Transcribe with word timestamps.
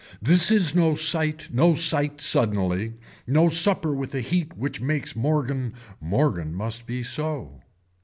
This 0.19 0.49
is 0.49 0.73
no 0.73 0.95
sight, 0.95 1.51
no 1.53 1.75
sight 1.75 2.21
suddenly, 2.21 2.93
no 3.27 3.49
supper 3.49 3.93
with 3.93 4.15
a 4.15 4.19
heat 4.21 4.57
which 4.57 4.81
makes 4.81 5.15
morgan, 5.15 5.75
morgan 6.01 6.55
must 6.55 6.87
be 6.87 7.03
so. 7.03 7.61